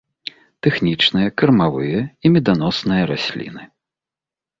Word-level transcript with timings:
Тэхнічныя, 0.67 1.27
кармавыя 1.41 2.01
і 2.29 2.31
меданосныя 2.37 3.03
расліны. 3.13 3.63